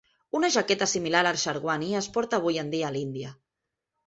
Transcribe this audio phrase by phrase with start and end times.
[0.37, 3.37] Una jaqueta similar, el sherwani, es porta avui en dia a l'Índia.